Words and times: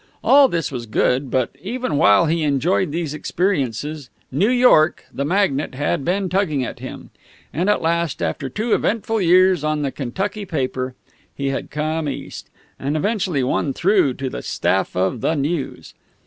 All 0.23 0.47
this 0.47 0.71
was 0.71 0.87
good, 0.87 1.29
but 1.29 1.55
even 1.61 1.95
while 1.95 2.25
he 2.25 2.41
enjoyed 2.41 2.91
these 2.91 3.13
experiences, 3.13 4.09
New 4.31 4.49
York, 4.49 5.05
the 5.13 5.23
magnet, 5.23 5.75
had 5.75 6.03
been 6.03 6.27
tugging 6.27 6.65
at 6.65 6.79
him, 6.79 7.11
and 7.53 7.69
at 7.69 7.83
last, 7.83 8.19
after 8.19 8.49
two 8.49 8.73
eventful 8.73 9.21
years 9.21 9.63
on 9.63 9.83
the 9.83 9.91
Kentucky 9.91 10.43
paper, 10.43 10.95
he 11.35 11.49
had 11.49 11.69
come 11.69 12.09
East, 12.09 12.49
and 12.79 12.97
eventually 12.97 13.43
won 13.43 13.73
through 13.73 14.15
to 14.15 14.27
the 14.27 14.41
staff 14.41 14.95
of 14.95 15.21
the 15.21 15.35
News. 15.35 15.93